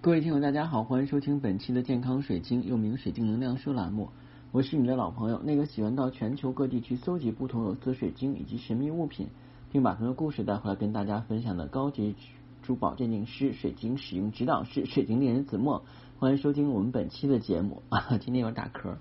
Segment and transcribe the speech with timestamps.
[0.00, 4.10] 各位听友，大家好，欢迎收听本期的健康水晶，又名水晶能量书栏目。
[4.52, 9.26] 我是你的老朋友，那个喜欢到全球各地去搜集不同有色水晶以及神秘物品，
[9.72, 12.14] 并把他们的故事带回来跟大家分享的高级
[12.62, 15.82] 珠宝鉴定师、水晶使用指导师、水晶猎人子墨。
[16.20, 18.18] 欢迎收听我们本期的节目啊！
[18.22, 18.98] 今天有点打嗝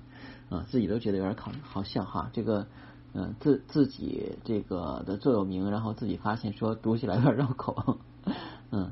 [0.50, 2.32] 啊，自己都觉得有点好好笑哈。
[2.34, 2.66] 这个
[3.14, 8.00] 嗯，自自己这个的座右铭，然后自己发现说读起来有点绕口，
[8.72, 8.92] 嗯。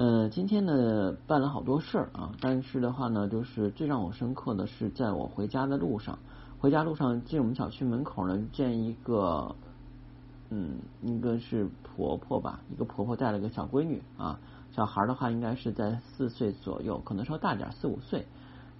[0.00, 6.18] 呃，今天呢办了好多事儿啊，但是的话呢，就是最让我深刻的是，在我回家的路上，
[6.58, 9.54] 回家路上进我们小区门口呢，见一个，
[10.48, 14.40] 嗯，应该是婆婆吧，一个婆婆带了个小闺女啊，
[14.72, 18.26] 小孩的话应该是在四岁左右，可能稍大点四五岁，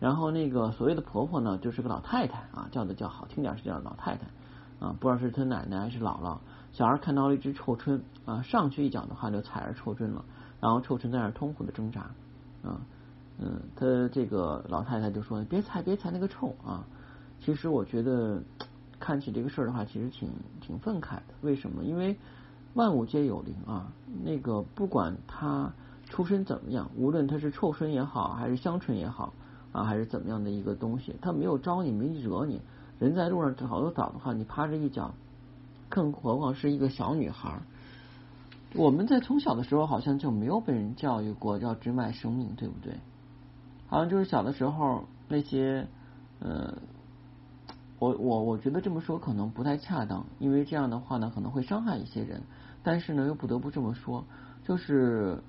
[0.00, 4.22] 然后那个所谓的婆婆呢，就是个老太太啊，叫的叫好听点是叫老太太
[4.86, 6.38] 啊，不知道是她奶奶还是姥姥。
[6.72, 10.24] 小孩看到了一只臭椿啊，上去一脚的话就踩着臭椿了。
[10.60, 12.02] 然后臭椿在那儿痛苦的挣扎，
[12.62, 12.80] 啊，
[13.38, 16.84] 嗯，他这个老太太就说：“别踩，别踩那个臭啊！”
[17.42, 18.42] 其实我觉得
[18.98, 20.28] 看起这个事儿的话，其实挺
[20.60, 21.24] 挺愤慨的。
[21.40, 21.82] 为什么？
[21.82, 22.14] 因为
[22.74, 23.90] 万物皆有灵啊。
[24.22, 25.72] 那个不管他
[26.10, 29.32] 出身怎么样，无论他是臭身也好，还是香椿也好
[29.72, 32.60] 啊，还是怎么样的一个东西，他没有招你，没惹你。
[32.98, 35.14] 人在路上走着走的话，你趴着一脚，
[35.88, 37.58] 更何况是一个小女孩。
[38.74, 42.94] 我们在从小的时候好像就没有被人教育过要珍爱生命，对不对？
[43.88, 45.88] 好像就是小的时候那些，
[46.38, 46.78] 呃，
[47.98, 52.42] 我我我觉得这么说可能不太恰当，因为这样的话呢可能会伤害一些人。
[52.84, 54.24] 但是呢又不得不这么说，
[54.64, 55.42] 就是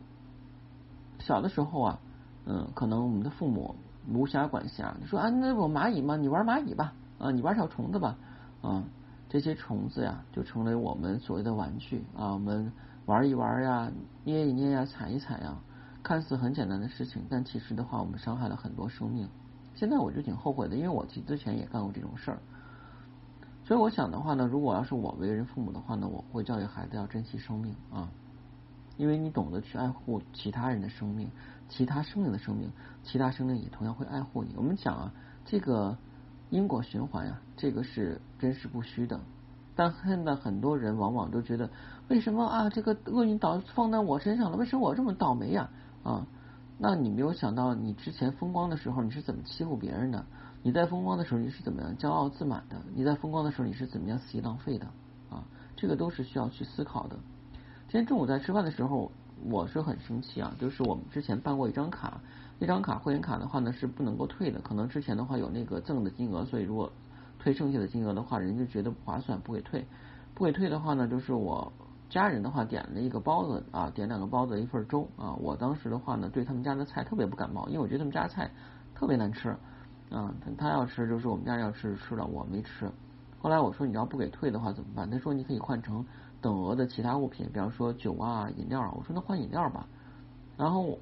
[1.19, 1.99] 小的时候啊，
[2.45, 3.75] 嗯，可能我们的父母
[4.11, 8.17] 无暇管辖，说啊那我蚂蚁嘛，你玩蚂蚁吧，啊你玩小虫子吧，
[8.63, 8.83] 啊
[9.29, 12.71] 这些虫子呀就成为我们所谓的玩具啊我们。
[13.05, 13.91] 玩一玩呀，
[14.23, 15.57] 捏一捏呀，踩一踩呀，
[16.03, 19.27] 看似很简单的事情，但其实的话，我们伤害了很多生命。
[19.73, 22.37] 现在我就挺后悔的，因为我之前也干过这种事儿。
[23.63, 28.09] 所以我想的话呢，如果要是我为人父母的话呢，我会教育孩子要珍惜生命啊，
[28.97, 31.29] 因为你懂得去爱护其他人的生命，
[31.69, 32.71] 其他生命的生命，
[33.03, 34.53] 其他生命也同样会爱护你。
[34.55, 35.13] 我们讲啊，
[35.45, 35.97] 这个
[36.49, 39.19] 因果循环呀，这个是真实不虚的。
[39.75, 41.69] 但现在很多人往往都觉得，
[42.09, 44.57] 为什么啊这个厄运倒放在我身上了？
[44.57, 45.69] 为什么我这么倒霉呀？
[46.03, 46.27] 啊，
[46.77, 50.25] 那你没有想到，你之前风光的时候你是怎么欺负别人的？
[50.61, 52.75] 你在风光的时候你是怎么样骄傲自满的？
[52.93, 54.85] 你在风光的时候你是怎么样肆意浪费的？
[55.29, 55.43] 啊，
[55.77, 57.15] 这个都是需要去思考的。
[57.87, 59.09] 今天中午在吃饭的时候，
[59.45, 62.19] 我是很生气啊，就是我们之前办过一张卡，
[62.59, 66.91] 那张卡会员卡的话呢是不能够退的，可能之前的话有那个赠的金额，所以如果。
[67.41, 69.83] 退剩下的金额的话，人就觉得不划算，不给退。
[70.35, 71.73] 不给退的话呢，就是我
[72.07, 75.33] 家人的话点了一个包子啊，点两个包子一份粥啊。
[75.33, 78.51] 我当时的话呢，对他们家的菜特别不感冒，因为我觉得他们家菜
[78.93, 79.49] 特别难吃
[80.11, 80.31] 啊。
[80.39, 82.87] 他他要吃就是我们家要吃吃了，我没吃。
[83.39, 85.09] 后来我说你要不给退的话怎么办？
[85.09, 86.05] 他说你可以换成
[86.41, 88.93] 等额的其他物品，比方说酒啊、饮料啊。
[88.95, 89.87] 我说那换饮料吧。
[90.57, 90.99] 然后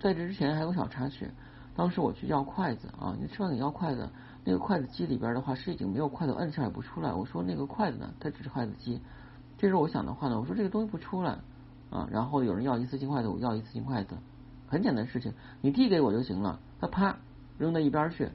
[0.00, 1.30] 在这之前还有小插曲，
[1.76, 4.10] 当时我去要筷子啊，你吃饭得要筷子。
[4.46, 7.14] 那个筷子机里边的话是已经没有筷子，摁上也不出来。
[7.14, 8.12] 我说那个筷子呢？
[8.20, 9.00] 它只是筷子机。
[9.56, 11.38] 这时候我想的话呢，我说这个东西不出来
[11.88, 12.06] 啊。
[12.12, 14.14] 然后有人要一次性筷子，我要一次性筷子，
[14.66, 16.60] 很简单的事情，你递给我就行了。
[16.78, 17.16] 他啪
[17.56, 18.28] 扔到一边去。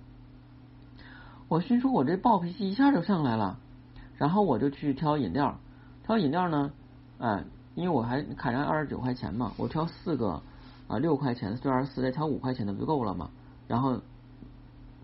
[1.48, 3.59] 我心说，我这暴脾气一下就上来了。
[4.18, 5.59] 然后我就去挑饮料，
[6.08, 6.72] 挑饮料呢，
[7.19, 7.44] 哎，
[7.75, 10.42] 因为我还砍上二十九块钱嘛，我挑四个
[10.88, 13.30] 啊六块钱的，四二十四再挑五块钱的不就够了嘛？
[13.68, 14.02] 然后。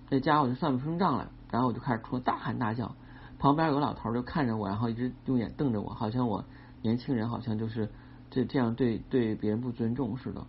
[0.09, 2.95] 这家伙就算不出账来，然后我就开始哭，大喊大叫。
[3.39, 6.43] 旁边有个老头就看着我，然后一直用眼瞪着我，好像我
[6.81, 7.89] 年轻人好像就是
[8.29, 10.45] 这这样对对别人不尊重似的。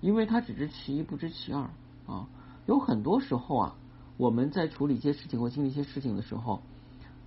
[0.00, 1.70] 因为他只知其一不知其二
[2.06, 2.26] 啊。
[2.66, 3.74] 有很多时候啊，
[4.16, 6.60] 我们在处理一些事情或经历一些事情的时候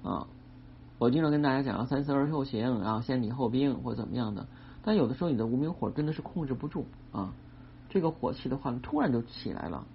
[0.04, 0.28] 啊，
[0.98, 4.48] 我经常跟大家讲三思而后行，然后先礼后兵或怎么样的。
[4.84, 7.34] 但有的时候你的无名火真的是控制不住啊，
[7.90, 9.86] 这个火气的话突然就起来了。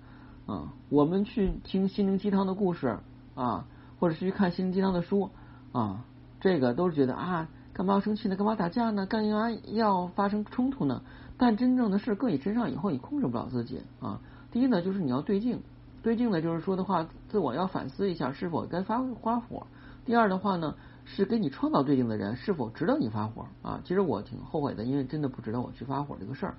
[0.46, 2.99] 啊，我们去听心灵鸡汤的故事
[3.35, 3.67] 啊，
[3.99, 5.31] 或者是去看心灵鸡汤的书
[5.73, 6.05] 啊，
[6.41, 8.37] 这个都是觉得啊，干嘛要生气呢？
[8.37, 9.06] 干嘛打架呢？
[9.06, 11.02] 干嘛要发生冲突呢？
[11.37, 14.20] 但真正的事搁你身上以后，你控制不了自己啊。
[14.52, 15.62] 第一呢，就是你要对镜，
[16.02, 19.67] 对镜呢，就是说的话，自我要反思一下是否该发发火。
[20.05, 23.81] 第二的话呢，是给你创造对镜的人是否值得你发火啊？
[23.82, 26.55] 其实我挺后悔的，因为真的不值得我去发火这个事儿。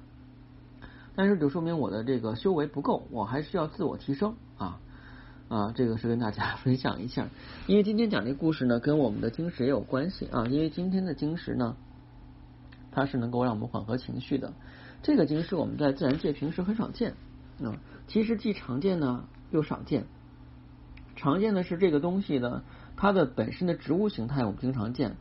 [1.16, 4.80] 但是就说明我的这个修为不够，我还需要自我提升啊
[5.48, 5.72] 啊！
[5.74, 7.28] 这个是跟大家 分享一下，
[7.68, 10.46] 因为今天讲这故事呢，跟我们的晶石也有关系啊。
[10.48, 11.78] 因为今天的晶石呢，
[12.92, 14.54] 它是能够让我们缓和情绪的。
[15.04, 17.14] 这个晶石我们在自然界平时很少见，
[17.64, 20.06] 啊，其实既常见呢又少见。
[21.16, 22.64] 常见的是这个东西呢，
[22.98, 25.16] 它的本身的植物形态我们经常见，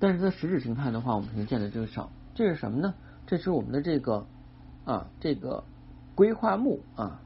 [0.00, 2.10] 但是它实质形态的话，我们可能见的就少。
[2.34, 2.94] 这是什么呢？
[3.26, 4.26] 这是我们的这个
[4.86, 5.64] 啊，这个
[6.14, 7.20] 硅化木啊。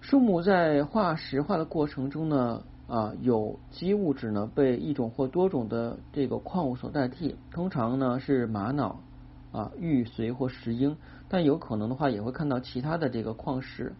[0.00, 9.00] 树木在化石化的过程中呢，啊，有机物质呢被一种或多种的这个矿物所代替，通常呢是玛瑙
[9.52, 10.96] 啊、玉髓或石英，
[11.28, 13.92] 但有可能的话也会看到其他的这个矿石。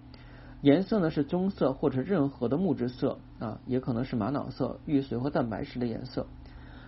[0.62, 6.26] 颜色呢是棕色或者任何的木质色啊，也可能是玛瑙色、玉髓或蛋白石的颜色。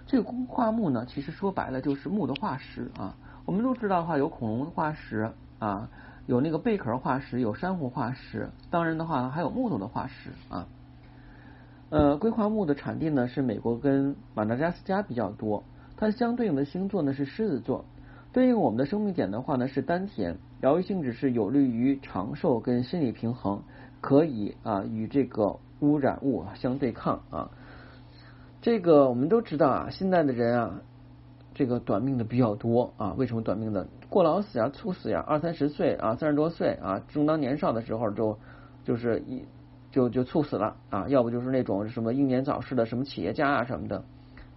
[0.06, 3.16] 这个工化木呢，其实说白了就是木的化石啊。
[3.44, 5.88] 我们都知道的话，有恐龙化石啊，
[6.26, 8.48] 有那个贝壳化石，有珊瑚化石。
[8.70, 10.66] 当然的话，还有木头的化石啊。
[11.88, 15.64] 呃，硅化木的产地呢是美国跟马达加斯加比较多。
[15.96, 17.84] 它相对应的星座呢是狮子座。
[18.32, 23.60] 对应我们的生命点的话呢是丹田，疗愈性质是有利于长寿跟心理平衡，
[24.00, 27.50] 可以啊与这个污染物相对抗啊。
[28.62, 30.80] 这个我们都知道啊，现在的人啊，
[31.60, 33.12] 这个短命的比较多啊。
[33.18, 33.86] 为什么短命的？
[34.08, 38.38] 过劳死呀，猝死呀，二三十岁啊，三十多岁啊，正当年少的时候就
[38.82, 39.44] 就是一
[39.90, 41.06] 就就猝死了啊。
[41.08, 44.02] 要不就是那种什么英年早逝的什么企业家啊什么的。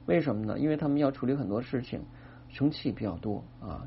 [0.06, 0.58] 为什么呢？
[0.58, 2.02] 因为他们要处理很多事情。
[2.50, 3.82] 生气比较多啊，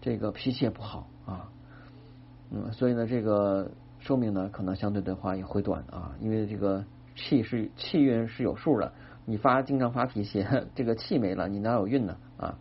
[0.00, 1.48] 这个脾气也不好啊，
[2.50, 3.70] 嗯，所以呢，这个
[4.00, 6.84] 寿命呢，可能相对的话也会短啊，因为这个
[7.14, 8.92] 气是气运是有数的，
[9.24, 12.58] 你发经常发脾气， 这个气没了，你哪有运呢啊？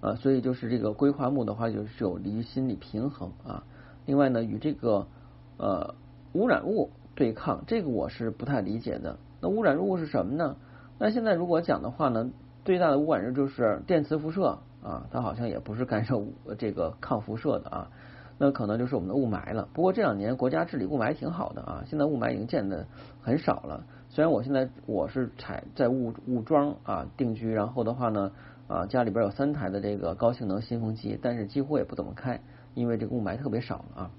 [0.00, 3.64] 啊，所以就是这个规划木的话，就是有利于心理平衡啊。
[4.06, 5.06] 另外呢，与这个
[5.58, 5.94] 呃
[6.32, 9.18] 污染物对抗，这个我是不太理解的。
[9.40, 10.56] 那污染物是什么呢？
[10.98, 12.30] 那现在如果讲的话呢？
[12.62, 16.22] 最大的污染物就是电磁辐射啊，它好像也不是干涉
[16.58, 17.90] 这个抗辐射的啊，
[18.42, 19.68] 那可能就是我们的雾霾了。
[19.74, 22.86] 不过这两年国家治理雾霾挺好的啊，现在雾霾已经见的
[23.20, 23.84] 很少了。
[24.08, 28.32] 虽然我现在我是采在雾雾庄啊定居，然后的话呢
[28.66, 32.40] 啊家里边有三台的这个高性能新风机，但是几乎也不怎么开，
[32.72, 34.10] 因为这个雾霾特别少了啊。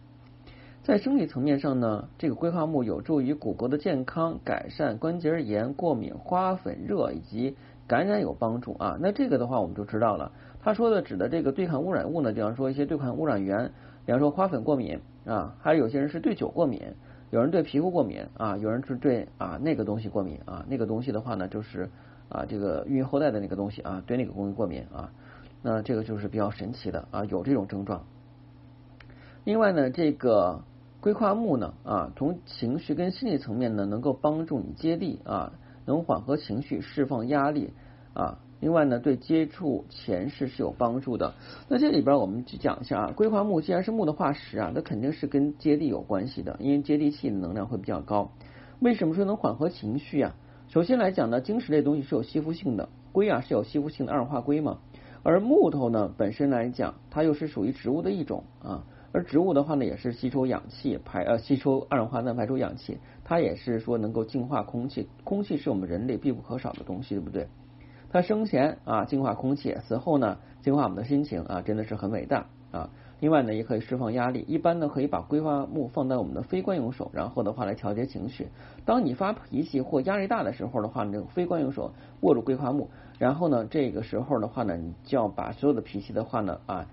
[0.84, 7.58] 在生理层面上呢，这个硅化木有助于骨骼的健康，改善关节炎、过敏、花粉、热以及。
[7.88, 10.32] 感染有帮助啊，那这个的话我们就知道了。
[10.62, 13.74] 他说的指的这个对抗污染物呢，比方说一些对抗污染源，
[14.12, 16.82] 比方说花粉过敏啊，还有有些人是对酒过敏，
[17.30, 21.90] 有人对皮肤过敏啊，有人是对啊那个东西过敏啊，那个东西的话呢就是
[22.28, 25.14] 啊这个孕育后代的那个东西啊，对那个东西过敏啊，
[25.62, 28.04] 那这个就是比较神奇的啊，有这种症状。
[29.46, 30.62] 另外呢，这个
[31.00, 35.54] 硅化木呢啊，从情绪跟心理层面呢，能够帮助你接地啊。
[35.86, 37.74] 能缓和情绪，释放压力
[38.14, 38.40] 啊。
[38.62, 41.34] 另外呢，对接触前世是有帮助的。
[41.68, 48.32] 那这里边我们去讲一下啊，硅化木既然是木的化石啊，那肯定是跟接地有关系的，因为接地气的能量会比较高。
[48.80, 50.36] 为什么说能缓和情绪啊？
[50.68, 54.78] 首先来讲呢，晶石类东西是有吸附性的，硅啊是有吸附性的二氧化硅嘛。
[55.24, 58.86] 而木头呢本身来讲，它又是属于植物的一种啊。
[59.12, 67.48] 而植物的话呢，也是吸收氧气排呃吸收二氧化碳排出氧气，它也是说能够净化空气，空气是我们人类必不可少的东西，对不对？
[68.12, 72.90] 它生前啊净化空气，死后呢净化我们的心情啊，真的是很伟大啊。
[73.22, 78.48] 另外呢，也可以释放压力，一般呢可以把桂花木放在我们的非惯用手，然后的话来调节情绪。
[78.84, 86.88] 当你发脾气或压力大的时候的话，那个非惯用手握住桂花木，然后呢这个时候的话呢，你就要把所有的脾气的话呢啊。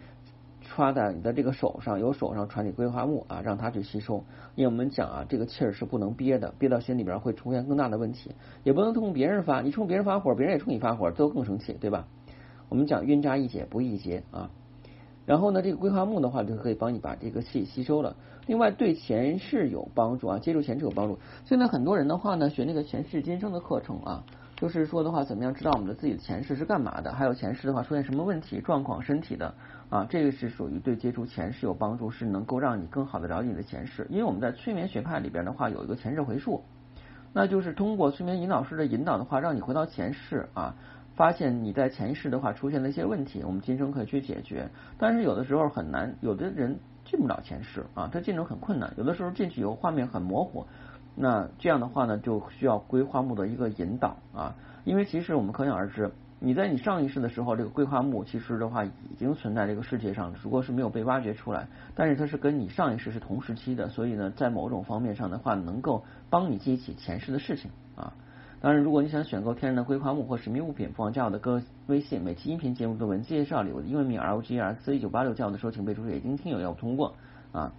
[0.68, 4.22] 刷在你的这个手上，由手上传给硅化木啊，让它去吸收。
[4.54, 8.32] 因为我们讲啊，这个气儿是不能憋的，憋到心里边会出现更大的问题。
[8.64, 12.06] 也不能冲别人发，你冲别人发火，别人也冲你发火，都更生气，对吧？
[12.68, 14.50] 我们讲冤渣易解不易结啊。
[15.24, 18.14] 然后呢，这个硅化木的话就可以帮你把这个气吸收了。
[18.46, 21.18] 另外对前世有帮助啊，接触前世有帮助。
[21.44, 24.24] 现在很多人的话呢，学那个前世今生的课程啊。
[24.58, 27.12] 就是说的话，怎么样知道我们的自己的前世是干嘛的？
[27.12, 29.54] 还有前世的话出现什么问题、状况、身体的
[29.88, 30.04] 啊？
[30.10, 34.04] 这个是属于对接触前世有帮助，是能够让你更好的了解你的前世。
[34.10, 36.64] 因为我们在催眠学派里边的话，有一个前世回溯，
[37.32, 40.74] 那就是通过催眠引导师的引导的话，让你回到前世啊，
[41.14, 44.68] 发现你在前世的话出现了一些问题，我们今生可以去解决。
[44.98, 50.66] 但是有的时候很难，有的人进不了前世啊，他进入很困难，有的时候进去以后画面很模糊。
[51.20, 61.66] 那这样的话呢，就需要规划木的一个引导啊，因为其实我们可想而知，你在你上一世的时候，这个规划木其实的话已经存在这个世界上，只不过是没有被挖掘出来。
[61.96, 68.12] 但是它是跟你上一世是同时期的，所以呢，在某种方面上的话，能够帮你记起前世的事情啊。
[68.60, 77.14] 当然，如果你想选购天然的规划木或神秘物品，不妨加我的个微信，每期音频节目的文字介绍里，我的英文名 L G R 四一九八六，加我的时候请备注“北京听友”要通过
[77.50, 77.72] 啊。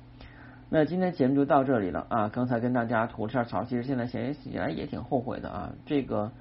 [0.71, 2.29] 那今天节目就到这里了啊！
[2.29, 5.73] 刚才跟大家吐了下槽，其实现在想起来也挺后悔的啊。
[5.87, 6.31] 这个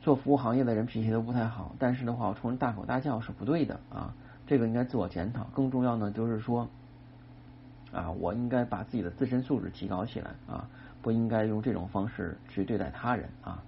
[0.00, 4.14] 做服务行业的人脾气都不太好，但是的话，我冲人大吼大叫是不对的啊。
[4.46, 5.44] 这个应该自我检讨。
[5.54, 6.68] 更重要呢，就是说
[7.92, 10.66] 啊，我应该把自己的自身素质提高起来啊，
[11.02, 13.62] 不应该用这种方式去对待他人啊。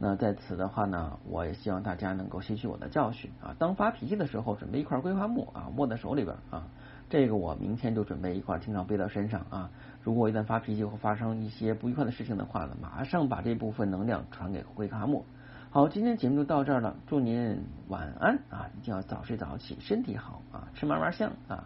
[0.00, 3.54] 那在此的话呢，我也希望大家能够吸取我的教训啊。
[3.60, 6.64] 当发脾气的时候，准备一块桂花木啊，握在手里边啊。
[7.08, 9.70] 这个我明天就准备一块，经常背到身上啊。
[10.02, 15.24] 如果一旦发脾气或发生一些不愉快的事情的话呢，马上把这部分能量传给灰卡莫。
[15.70, 18.70] 好，今天节目就到这儿了，祝您晚安啊！
[18.76, 21.64] 一定要早睡早起，身体好啊，吃嘛嘛香啊！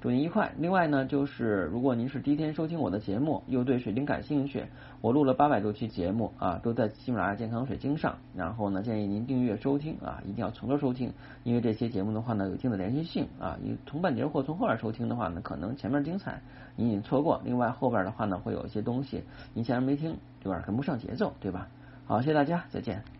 [0.00, 0.50] 祝您愉快。
[0.56, 4.64] 另外呢，就是如果您是第一天收听我的节目，又对水晶感兴趣，
[5.02, 8.16] 我录了八百多期节目啊，都在喜马拉雅健康水晶上。
[8.34, 11.12] 然后呢，建议您订阅收听啊，一定要从头收听，
[11.44, 13.58] 因为这些节目的话呢，有一定的连续性啊。
[13.62, 16.40] 你从半截或从后边收听的话呢，可能前面精彩
[16.76, 21.68] 你已经错过，另外后边的话呢，会有一些东西你前面没听，有点跟不上节奏，对吧？
[22.06, 23.19] 好，谢谢大家，再见。